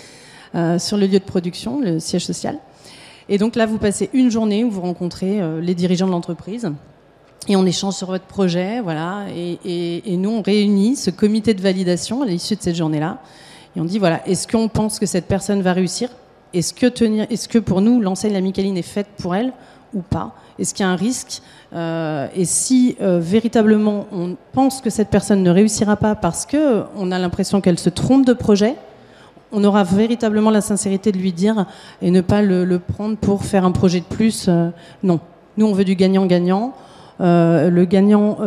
[0.54, 2.58] euh, sur le lieu de production, le siège social.
[3.28, 6.70] Et donc là, vous passez une journée où vous rencontrez euh, les dirigeants de l'entreprise
[7.48, 9.26] et on échange sur votre projet, voilà.
[9.34, 13.18] Et, nous, on réunit ce comité de validation à l'issue de cette journée-là.
[13.76, 16.08] Et on dit, voilà, est-ce qu'on pense que cette personne va réussir?
[16.52, 19.52] Est-ce que, pour nous, l'enseigne La Micaline est faite pour elle
[19.92, 20.34] ou pas?
[20.58, 21.42] Est-ce qu'il y a un risque?
[21.72, 26.82] Euh, et si euh, véritablement on pense que cette personne ne réussira pas parce que
[26.96, 28.76] on a l'impression qu'elle se trompe de projet,
[29.50, 31.66] on aura véritablement la sincérité de lui dire
[32.00, 34.46] et ne pas le, prendre pour faire un projet de plus.
[34.46, 34.70] Euh,
[35.02, 35.18] non,
[35.56, 36.74] nous on veut du gagnant-gagnant.
[37.18, 38.38] le gagnant,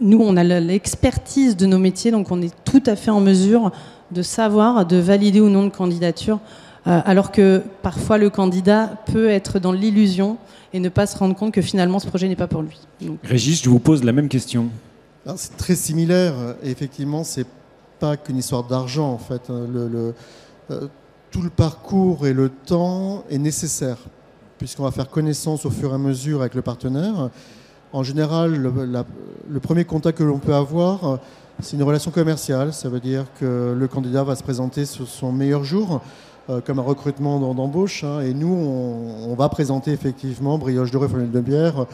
[0.00, 3.70] nous on a l'expertise de nos métiers, donc on est tout à fait en mesure
[4.12, 6.38] de savoir, de valider ou non de candidature,
[6.84, 10.36] alors que parfois le candidat peut être dans l'illusion
[10.72, 12.80] et ne pas se rendre compte que finalement ce projet n'est pas pour lui.
[13.22, 14.68] Régis, je vous pose la même question.
[15.36, 16.34] C'est très similaire.
[16.64, 17.46] Et effectivement, c'est
[18.00, 19.48] pas qu'une histoire d'argent en fait.
[19.48, 20.14] Le,
[20.70, 20.88] euh,
[21.30, 23.98] tout le parcours et le temps est nécessaire
[24.58, 27.30] puisqu'on va faire connaissance au fur et à mesure avec le partenaire.
[27.92, 31.18] En général, le, premier contact que l'on peut avoir,
[31.62, 32.72] c'est une relation commerciale.
[32.72, 36.00] Ça veut dire que le candidat va se présenter sur son meilleur jour.
[36.50, 38.02] Euh, comme un recrutement d'embauche.
[38.02, 41.86] Hein, et nous, on, va présenter effectivement Brioche de Fontaine de Bière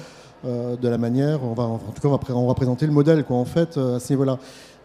[0.46, 3.44] euh, de la manière, on en tout cas, on va, présenter le modèle quoi, en
[3.44, 4.38] fait, euh, à ce niveau-là.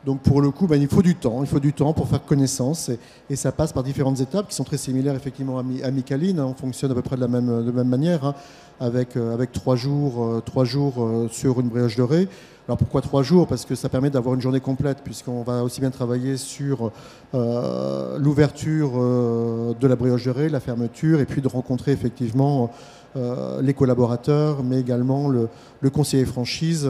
[0.06, 2.26] Donc pour le coup, ben, il faut du temps, il faut du temps pour faire
[2.26, 2.91] connaissance
[3.30, 6.39] et, ça passe par différentes étapes qui sont très similaires effectivement à, Micaline.
[6.39, 6.48] Hein.
[6.50, 8.36] on fonctionne à peu près de la même, manière, hein,
[8.82, 12.28] avec, avec trois jours, trois jours sur une brioche dorée.
[12.67, 13.45] Alors pourquoi trois jours?
[13.45, 16.91] Parce que ça permet d'avoir une journée complète, puisqu'on va aussi bien travailler sur
[17.36, 22.71] euh, l'ouverture euh, de la brioche la fermeture, et puis de rencontrer effectivement
[23.17, 25.49] euh, les collaborateurs, mais également le,
[25.89, 26.89] conseiller franchise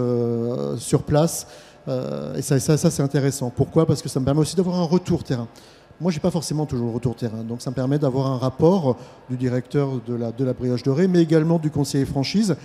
[0.78, 1.48] sur place.
[1.88, 3.50] et ça c'est intéressant.
[3.50, 3.88] Pourquoi?
[3.88, 5.48] Parce que ça me permet aussi d'avoir un retour terrain.
[6.00, 7.44] Moi, je n'ai pas forcément toujours le retour terrain.
[7.44, 8.98] Donc, ça me permet d'avoir un rapport
[9.30, 12.56] du directeur de la, de la brioche dorée, mais également du conseiller franchise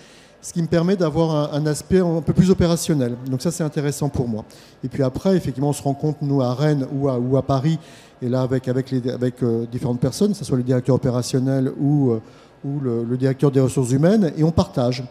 [0.41, 3.17] ce qui me permet d'avoir un, aspect un peu plus opérationnel.
[3.29, 4.45] Donc ça, c'est intéressant pour moi.
[4.85, 7.79] Et puis après, effectivement, on se rencontre, nous, à Rennes ou à, Paris,
[8.23, 12.21] et là, avec, avec, euh, différentes personnes, que ce soit le directeur opérationnel ou, euh,
[12.65, 15.05] le, directeur des ressources humaines, et on partage.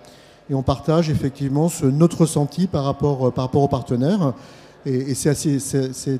[0.49, 4.33] et on partage effectivement notre ressenti par rapport, par rapport aux partenaires.
[4.85, 5.29] Et, c'est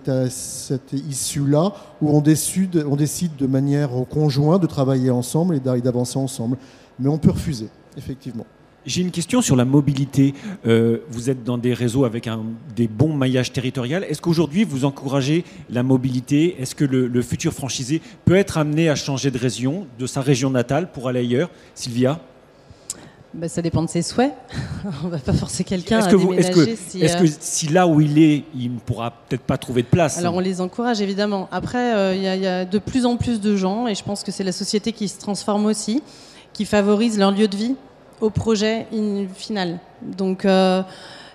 [0.10, 5.82] à cette issue-là où on décide, on décide de manière conjointe de travailler ensemble et
[5.82, 6.58] d'avancer ensemble.
[7.00, 8.46] Mais on peut refuser, effectivement.
[8.88, 10.34] J'ai une question sur la mobilité.
[10.66, 12.40] Euh, vous êtes dans des réseaux avec un,
[12.74, 14.00] des bons maillages territoriaux.
[14.00, 16.56] Est-ce qu'aujourd'hui, vous encouragez la mobilité?
[16.58, 20.50] Est-ce que le, futur franchisé peut être amené à changer de région, de sa région
[20.50, 21.50] natale, pour aller ailleurs?
[21.76, 22.22] Sylvia?
[23.34, 24.34] Bah, ça dépend de ses souhaits.
[25.04, 26.40] On va pas forcer quelqu'un à déménager.
[26.40, 29.44] Est-ce que, si, est que, euh, si, là où il est, il ne pourra peut-être
[29.44, 30.18] pas trouver de place?
[30.18, 31.50] Alors on les encourage évidemment.
[31.52, 34.32] Après, euh, il y, a de plus en plus de gens, et je pense que
[34.32, 36.02] c'est la société qui se transforme aussi,
[36.54, 37.76] qui favorise leur lieu de vie
[38.22, 38.88] au projet
[39.36, 39.80] final.
[40.02, 40.82] Donc euh,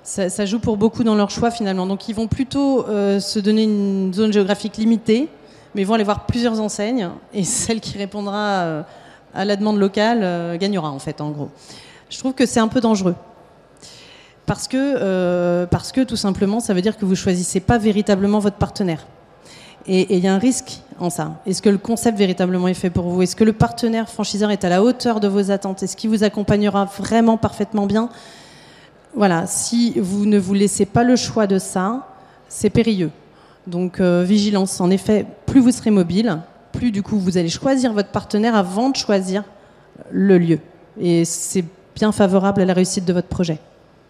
[0.03, 1.87] ça, joue pour beaucoup dans leur choix finalement.
[1.87, 5.29] Donc ils vont plutôt se donner une zone géographique limitée,
[5.75, 8.85] mais ils vont aller voir plusieurs enseignes, et celle qui répondra
[9.35, 11.51] à la demande locale gagnera en fait en gros.
[12.11, 13.15] Je trouve que c'est un peu dangereux.
[14.47, 18.39] Parce que, euh, parce que tout simplement, ça veut dire que vous choisissez pas véritablement
[18.39, 19.07] votre partenaire.
[19.87, 21.41] Et il y a un risque en ça.
[21.47, 23.23] Est-ce que le concept véritablement est fait pour vous?
[23.23, 25.83] Est-ce que le partenaire franchiseur est à la hauteur de vos attentes?
[25.83, 28.09] Est-ce qu'il vous accompagnera vraiment parfaitement bien?
[29.15, 32.09] Voilà, si vous ne vous laissez pas le choix de ça,
[32.49, 33.11] c'est périlleux.
[33.67, 34.81] Donc euh, vigilance.
[34.81, 36.39] En effet, plus vous serez mobile,
[36.73, 39.45] plus du coup vous allez choisir votre partenaire avant de choisir
[40.11, 40.59] le lieu.
[41.01, 41.65] Et c'est
[41.95, 43.59] bien favorable à la réussite de votre projet.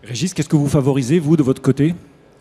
[0.04, 1.94] Régis, qu'est-ce que vous favorisez, vous, de votre côté?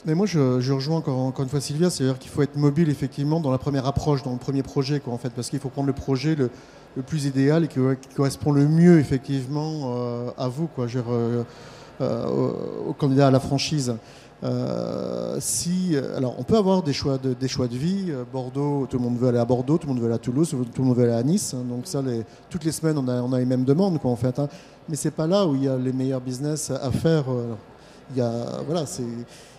[0.05, 3.39] Mais moi, je, rejoins encore, encore, une fois Sylvia, c'est-à-dire qu'il faut être mobile effectivement
[3.39, 5.87] dans la première approche, dans le premier projet, quoi, en fait, parce qu'il faut prendre
[5.87, 6.49] le projet le,
[7.03, 7.79] plus idéal et qui,
[8.15, 11.43] correspond le mieux effectivement euh, à vous, quoi, euh,
[12.01, 12.27] euh,
[12.87, 13.95] au, candidat à la franchise.
[14.43, 18.05] Euh, si, alors, on peut avoir des choix de, des choix de vie.
[18.09, 20.19] Euh, Bordeaux, tout le monde veut aller à Bordeaux, tout le monde veut aller à
[20.19, 21.53] Toulouse, tout le monde veut aller à Nice.
[21.53, 21.63] Hein.
[21.67, 24.15] donc ça, les, toutes les semaines, on a, on a les mêmes demandes, quoi, en
[24.15, 24.39] fait.
[24.39, 24.47] Hein.
[24.89, 27.25] Mais c'est pas là où il y a les meilleurs business à faire.
[27.29, 27.53] Euh,
[28.11, 29.03] il y a, voilà, c'est,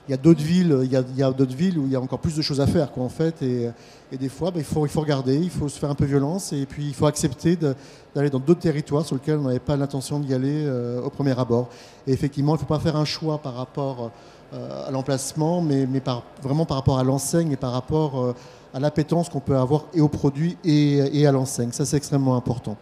[0.09, 2.19] il y a d'autres villes, il y a, d'autres villes où il y a encore
[2.19, 3.41] plus de choses à faire, quoi, en fait.
[3.43, 3.71] Et,
[4.17, 6.87] des fois, bah, il, faut, regarder, il faut se faire un peu violence, et puis
[6.87, 10.69] il faut accepter d'aller dans d'autres territoires sur lesquels on n'avait pas l'intention d'y aller
[11.03, 11.69] au premier abord.
[12.07, 14.11] Et effectivement, il ne faut pas faire un choix par rapport
[14.55, 15.89] euh, à l'emplacement, mais,
[16.43, 18.35] vraiment par rapport à l'enseigne et par rapport euh,
[18.75, 21.73] à l'appétence qu'on peut avoir et aux produits et, à l'enseigne.
[21.73, 22.77] Ça, c'est extrêmement important.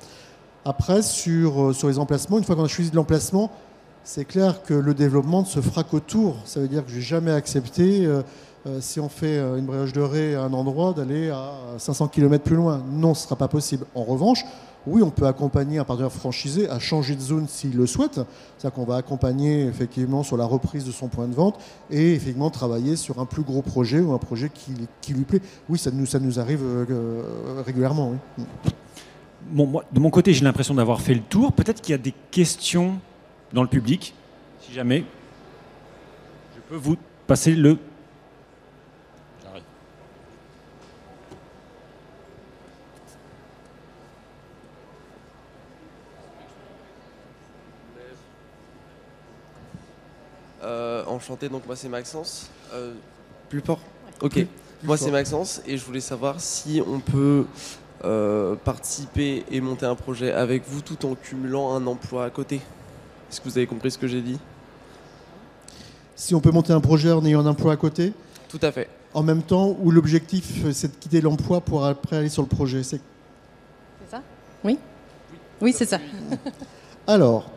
[0.64, 3.52] Après, sur, euh, sur les emplacements, une fois qu'on a choisi l'emplacement,
[4.04, 6.36] c'est clair que le développement ne se fera qu'autour.
[6.44, 8.08] Ça veut dire que je n'ai jamais accepté,
[8.80, 12.82] si on fait une brioche dorée à un endroit, d'aller à 500 km plus loin.
[12.90, 13.84] Non, ce ne sera pas possible.
[13.94, 14.44] En revanche,
[14.86, 18.14] oui, on peut accompagner un partenaire franchisé à changer de zone s'il le souhaite.
[18.56, 21.60] C'est-à-dire qu'on va accompagner effectivement sur la reprise de son point de vente
[21.90, 25.42] et effectivement travailler sur un plus gros projet ou un projet qui, lui plaît.
[25.68, 27.22] Oui, ça nous, arrive euh,
[27.64, 28.14] régulièrement.
[29.52, 31.52] de mon côté, j'ai l'impression d'avoir fait le tour.
[31.52, 32.94] Peut-être qu'il y a des questions
[33.52, 34.14] dans le public.
[34.60, 35.04] Si jamais,
[36.54, 37.78] je peux vous passer le
[50.62, 52.50] Euh, enchanté, donc moi c'est Maxence.
[52.74, 52.92] Euh,
[53.48, 53.80] plus fort
[54.20, 54.46] Ok.
[54.84, 57.46] moi c'est Maxence et je voulais savoir si on peut
[58.04, 62.60] euh, participer et monter un projet avec vous tout en cumulant un emploi à côté.
[63.30, 64.38] Est-ce que vous avez compris ce que j'ai dit?
[66.16, 68.12] Si on peut monter un projet en ayant un emploi à côté
[68.48, 68.88] Tout à fait.
[69.14, 72.82] En même temps où l'objectif c'est de quitter l'emploi pour après aller sur le projet.
[72.82, 73.00] C'est
[74.10, 74.20] ça?
[74.64, 74.78] Oui?
[75.60, 75.98] Oui, c'est ça.
[77.06, 77.50] Alors,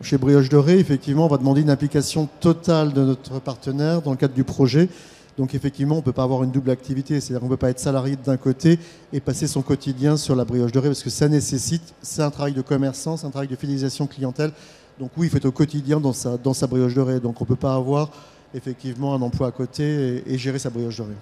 [0.00, 4.16] chez Brioche Dorée, effectivement, on va demander une implication totale de notre partenaire dans le
[4.16, 4.88] cadre du projet.
[5.36, 7.70] Donc effectivement, on ne peut pas avoir une double activité, c'est-à-dire qu'on ne peut pas
[7.70, 8.78] être salarié d'un côté
[9.12, 12.52] et passer son quotidien sur la brioche dorée, parce que ça nécessite, c'est un travail
[12.52, 14.52] de commerçant, c'est un travail de fidélisation clientèle.
[14.98, 17.20] Donc oui, il faut être au quotidien dans sa, dans sa brioche dorée.
[17.20, 18.10] Donc on ne peut pas avoir
[18.54, 21.16] effectivement un emploi à côté et, gérer sa brioche dorée.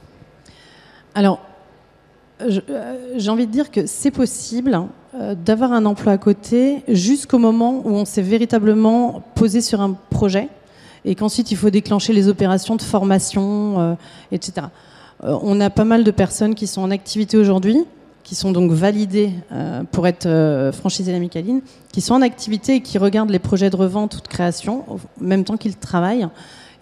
[1.14, 1.40] Alors,
[2.40, 4.78] euh, j'ai envie de dire que c'est possible
[5.14, 9.96] euh, d'avoir un emploi à côté jusqu'au moment où on s'est véritablement posé sur un
[10.10, 10.48] projet
[11.04, 13.94] et qu'ensuite il faut déclencher les opérations de formation, euh,
[14.30, 14.66] etc.
[15.22, 17.84] on a pas mal de personnes qui sont en activité aujourd'hui,
[18.24, 19.30] qui sont donc validées
[19.90, 20.28] pour être
[20.72, 21.60] franchisées la Micaline,
[21.92, 24.98] qui sont en activité et qui regardent les projets de revente ou de création en
[25.20, 26.28] même temps qu'ils travaillent.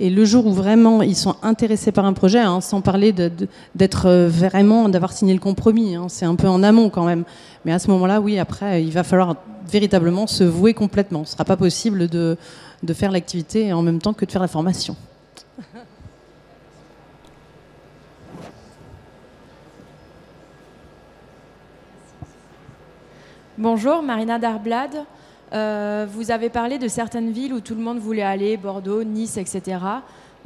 [0.02, 4.06] Et le jour où vraiment ils sont intéressés par un projet, hein, sans parler d'être
[4.06, 7.24] euh, vraiment, d'avoir signé le compromis, hein, c'est un peu en amont quand même.
[7.66, 9.36] Mais à ce moment-là, oui, après, il va falloir
[9.70, 11.26] véritablement se vouer complètement.
[11.26, 12.36] Ce ne sera pas possible de
[12.94, 14.96] faire l'activité en même temps que de faire la formation.
[23.60, 25.04] Bonjour, Marina Darblad.
[25.52, 29.76] vous avez parlé de certaines villes où tout le monde voulait aller, Bordeaux, Nice, etc.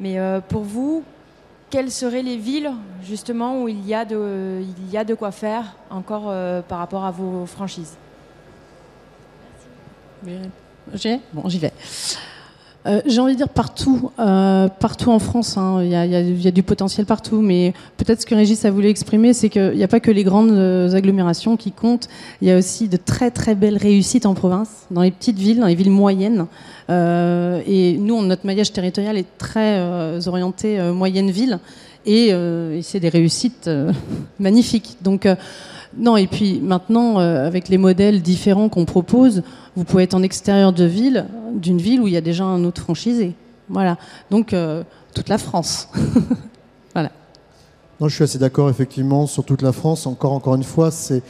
[0.01, 1.05] Mais pour vous,
[1.71, 2.73] quelles seraient les villes
[3.05, 6.25] justement où il y a de, quoi faire encore
[6.67, 7.97] par rapport à vos franchises?
[10.93, 11.21] J'ai?
[11.33, 11.73] Bon, j'y vais.
[12.87, 15.57] Euh, j'ai envie de dire partout, euh, partout en France.
[15.57, 15.81] Hein.
[15.83, 19.49] Il y, a du potentiel partout, mais peut-être ce que Régis a voulu exprimer, c'est
[19.49, 22.09] qu'il n'y a pas que les grandes euh, agglomérations qui comptent.
[22.43, 25.61] Il y a aussi de très très belles réussites en province, dans les petites villes,
[25.61, 26.47] dans les villes moyennes.
[26.91, 29.81] Et nous, notre maillage territorial est très
[30.29, 31.59] orienté moyenne ville,
[32.05, 33.71] et, et c'est des réussites
[34.39, 34.99] magnifiques.
[35.01, 35.27] Donc
[35.97, 39.43] non, et puis maintenant, avec les modèles différents qu'on propose,
[39.77, 42.65] vous pouvez être en extérieur de ville, d'une ville où il y a déjà un
[42.65, 43.35] autre franchisé.
[43.69, 43.97] Voilà.
[44.31, 44.83] Donc, euh,
[45.15, 45.89] toute la France.
[46.95, 47.11] voilà.
[48.01, 50.07] Non, je suis assez d'accord, effectivement, sur toute la France.
[50.07, 51.23] Encore, encore une fois, c'est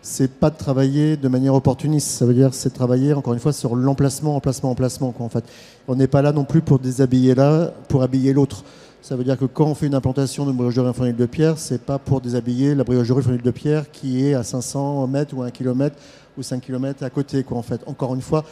[0.00, 2.08] c'est pas de travailler de manière opportuniste.
[2.08, 5.10] Ça veut dire c'est travailler encore une fois sur l'emplacement, emplacement, emplacement.
[5.12, 5.44] Quoi, en fait,
[5.86, 8.64] on n'est pas là non plus pour déshabiller là, pour habiller l'autre.
[9.00, 11.80] Ça veut dire que quand on fait une implantation de briocherie en de pierre, c'est
[11.80, 15.46] pas pour déshabiller la briocherie en de pierre qui est à 500 mètres ou à
[15.46, 15.96] 1 km
[16.36, 17.44] ou 5 km à côté.
[17.50, 17.80] En fait.
[17.86, 18.44] Encore une fois,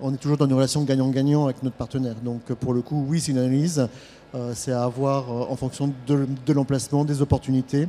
[0.00, 2.16] on est toujours dans une relation gagnant-gagnant avec notre partenaire.
[2.22, 3.88] Donc pour le coup, oui, c'est une analyse.
[4.34, 7.88] Euh, c'est à avoir euh, en fonction de, l'emplacement, des opportunités.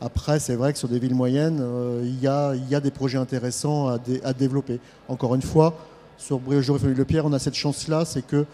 [0.00, 3.88] Après, c'est vrai que sur des villes moyennes, euh, il y, a, des projets intéressants
[3.88, 4.80] à, développer.
[5.08, 5.78] Encore une fois,
[6.18, 8.44] sur Brioche et le pierre on a cette chance-là, c'est que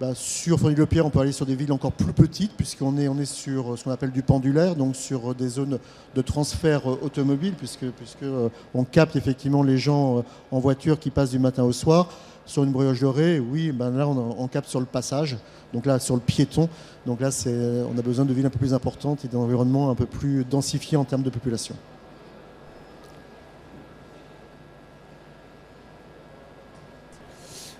[0.00, 3.16] bah, sur Fournier-le-Pierre, on peut aller sur des villes encore plus petites, puisqu'on est, on
[3.24, 5.80] sur ce qu'on appelle du pendulaire, donc sur des zones
[6.14, 11.00] de transfert euh, automobile, puisque, puisque euh, on capte effectivement les gens euh, en voiture
[11.00, 12.10] qui passent du matin au soir.
[12.46, 15.36] Sur une brioche dorée, oui, ben là, on, capte sur le passage,
[15.74, 16.70] donc là, sur le piéton.
[17.04, 20.06] Donc là, on a besoin de villes un peu plus importantes et d'environnements un peu
[20.06, 21.74] plus densifiés en termes de population.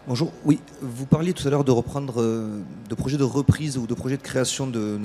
[0.09, 0.33] Bonjour.
[0.47, 3.93] Oui, vous parliez tout à l'heure de reprendre, euh, de projets de reprise ou de
[3.93, 4.99] projets de création de,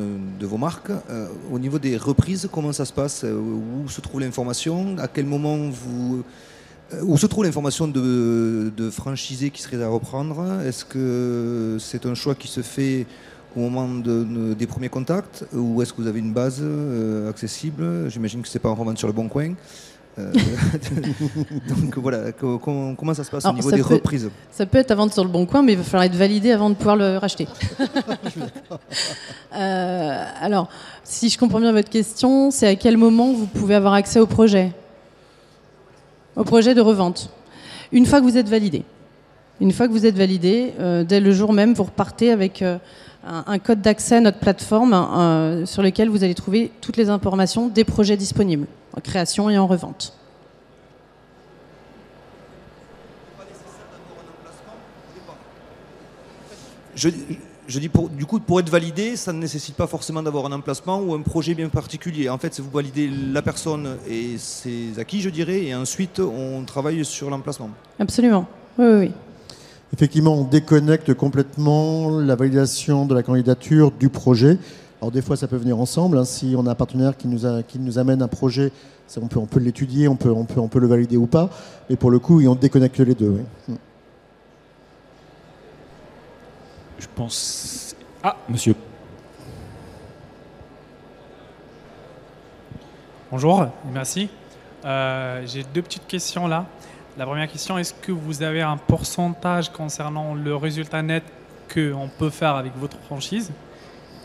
[0.45, 0.91] vos marques.
[1.09, 3.25] Euh, au niveau des reprises, comment ça se passe?
[3.25, 4.95] Euh, Où se trouve l'information?
[4.99, 6.23] À quel moment vous
[7.01, 10.61] où se trouve l'information de, de franchisés qui seraient à reprendre?
[10.61, 13.05] Est-ce que c'est un choix qui se fait
[13.57, 15.45] au moment des premiers contacts?
[15.53, 16.63] Ou est-ce que vous avez une base
[17.27, 18.09] accessible?
[18.09, 19.53] J'imagine que ce n'est pas en revente sur le bon coin.
[20.19, 20.31] Euh,
[21.67, 25.11] donc voilà, comment, ça se passe au niveau des reprises Ça peut être à vendre
[25.11, 27.47] sur le bon coin, mais il va falloir être validé avant de pouvoir le racheter.
[29.55, 30.69] euh, alors,
[31.03, 34.27] si je comprends bien votre question, c'est à quel moment vous pouvez avoir accès au
[34.27, 34.71] projet?
[36.35, 37.29] Au projet de revente.
[37.91, 38.83] Une fois que vous êtes validé.
[39.61, 42.77] Une fois que vous êtes validé, euh, dès le jour même, vous repartez avec euh,
[43.25, 47.83] un, code d'accès à notre plateforme sur lequel vous allez trouver toutes les informations des
[47.83, 50.13] projets disponibles en création et en revente.
[56.95, 57.09] Je,
[57.67, 60.51] je dis pour, du coup, pour être validé, ça ne nécessite pas forcément d'avoir un
[60.51, 62.29] emplacement ou un projet bien particulier.
[62.29, 66.63] En fait, c'est vous validez la personne et ses acquis, je dirais, et ensuite on
[66.65, 67.69] travaille sur l'emplacement.
[67.99, 68.45] Absolument.
[68.77, 69.11] Oui, oui, oui.
[69.93, 74.57] Effectivement, on déconnecte complètement la validation de la candidature du projet
[75.03, 76.17] alors des fois, ça peut venir ensemble.
[76.17, 76.23] Hein.
[76.23, 78.71] Si on a un partenaire qui nous, a, qui nous amène un projet,
[79.17, 81.49] on peut, on peut l'étudier, on peut, on, peut, on peut le valider ou pas.
[81.89, 83.43] Mais pour le coup, on déconnecte les deux.
[83.67, 83.75] Hmm.
[86.99, 87.97] Je pense...
[88.23, 88.75] Ah, monsieur.
[93.29, 94.29] Bonjour, merci.
[94.85, 96.65] Euh, j'ai deux petites questions là.
[97.15, 101.23] La première question, est-ce que vous avez un pourcentage concernant le résultat net
[101.71, 103.51] qu'on peut faire avec votre franchise?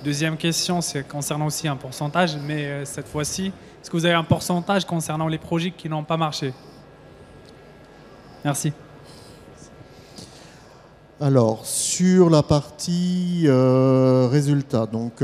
[0.03, 3.49] Deuxième question, c'est concernant aussi un pourcentage, mais euh, cette fois-ci,
[3.83, 6.55] est-ce que vous avez un pourcentage concernant les projets qui n'ont pas marché?
[8.43, 8.73] Merci.
[11.21, 15.23] Alors, sur la partie euh, résultat, donc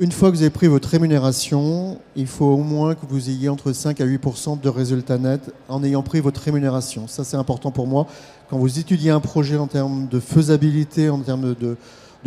[0.00, 3.50] une fois que vous avez pris votre rémunération, il faut au moins que vous ayez
[3.50, 7.06] entre 5 à 8% de résultats nets en ayant pris votre rémunération.
[7.06, 8.06] Ça, c'est important pour moi.
[8.48, 11.76] Quand vous étudiez un projet en termes de faisabilité, en termes de,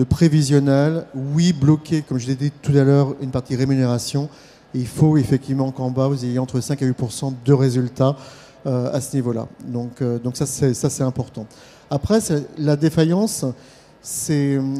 [0.03, 4.29] prévisionnel, oui, bloquer, comme je l'ai dit tout à l'heure, une partie rémunération.
[4.75, 8.15] il faut effectivement qu'en bas, vous ayez entre 5 à 8% de résultats
[8.67, 9.47] euh, à ce niveau-là.
[9.65, 11.47] Donc, euh, donc ça, c'est important.
[11.89, 12.19] Après,
[12.59, 13.45] la défaillance,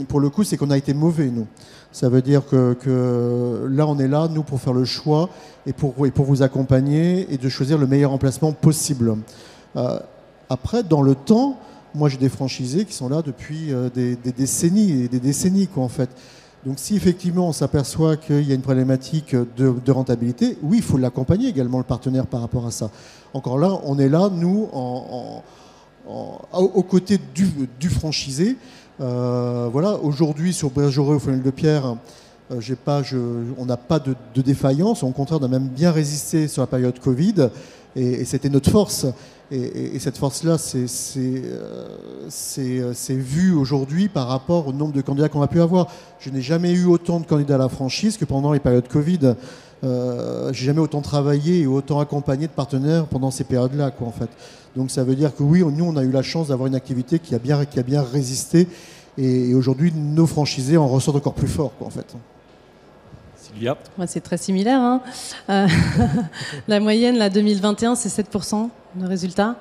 [0.08, 1.48] pour le coup, c'est qu'on a été mauvais, nous.
[1.94, 5.30] Ça veut dire que, là, on est là, nous, pour faire le choix
[5.68, 9.16] et pour, vous accompagner et de choisir le meilleur emplacement possible.
[9.76, 10.00] Euh,
[10.50, 11.60] après, dans le temps,
[11.94, 15.84] moi, j'ai des franchisés qui sont là depuis euh, des, décennies et des décennies, quoi,
[15.84, 16.10] en fait.
[16.66, 20.98] Donc, si effectivement on s'aperçoit qu'il y a une problématique de, rentabilité, oui, il faut
[20.98, 22.90] l'accompagner également, le partenaire, par rapport à ça.
[23.36, 24.68] Encore là, on est là, nous,
[26.08, 28.58] aux côtés du, franchisé.
[29.00, 31.96] Voilà, aujourd'hui sur Bergereux au Fenel de Pierre,
[32.86, 33.02] pas,
[33.58, 35.04] on n'a pas de, défaillance.
[35.04, 37.50] Au contraire, on a même bien résisté sur la période Covid.
[37.96, 39.06] Et, c'était notre force.
[39.52, 45.48] Et, cette force-là, euh, c'est vu aujourd'hui par rapport au nombre de candidats qu'on a
[45.48, 45.88] pu avoir.
[46.20, 49.36] Je n'ai jamais eu autant de candidats à la franchise que pendant les périodes Covid.
[49.84, 54.12] Euh, j'ai jamais autant travaillé et autant accompagné de partenaires pendant ces périodes-là, quoi, en
[54.12, 54.30] fait.
[54.76, 57.20] Donc ça veut dire que oui, nous, on a eu la chance d'avoir une activité
[57.20, 58.68] qui a bien, qui a bien résisté.
[59.18, 62.16] Et, aujourd'hui, nos franchisés en ressortent encore plus fort, quoi, en fait.
[64.08, 64.80] C'est très similaire.
[64.80, 65.02] Hein.
[65.50, 65.68] Euh,
[66.68, 69.56] la moyenne, la 2021, c'est 7% de résultats.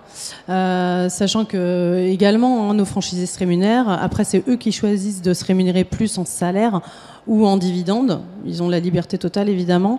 [0.49, 3.89] Euh, sachant que également, hein, nos franchisés se rémunèrent.
[3.89, 6.81] Après, c'est eux qui choisissent de se rémunérer plus en salaire
[7.27, 8.21] ou en dividende.
[8.45, 9.99] Ils ont la liberté totale, évidemment.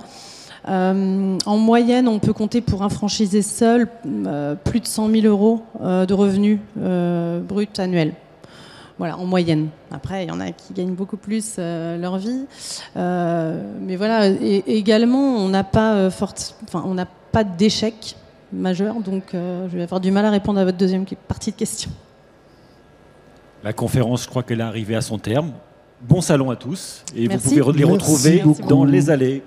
[0.70, 3.88] Euh, en moyenne, on peut compter pour un franchisé seul
[4.64, 8.14] plus de 100 000 euros de revenus bruts annuels.
[9.00, 9.70] Voilà, en moyenne.
[9.92, 12.46] Après, il y en a qui gagnent beaucoup plus euh, leur vie.
[12.96, 16.12] Euh, mais voilà, également, on n'a pas, euh,
[16.74, 18.16] on n'a pas d'échec
[18.52, 21.90] majeur, donc je vais avoir du mal à répondre à votre deuxième partie de question.
[23.64, 25.54] La conférence, je crois qu'elle est arrivée à son terme.
[26.04, 29.42] Bon salon à tous, et vous pouvez les retrouver dans les allées.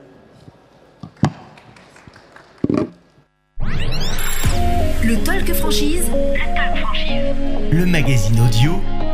[5.05, 6.11] Le Talk Franchise.
[6.11, 7.71] Le Talk Franchise.
[7.71, 8.73] Le magazine audio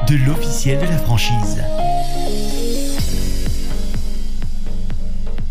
[0.08, 1.62] de l'officiel de la franchise.